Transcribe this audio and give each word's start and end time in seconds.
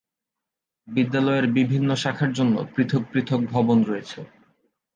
বিদ্যালয়ের 0.87 1.45
বিভিন্ন 1.57 1.89
শাখার 1.95 2.31
জন্য 2.33 2.55
পৃথক 2.75 3.03
পৃথক 3.11 3.41
ভবন 3.53 3.77
রয়েছে। 3.83 4.19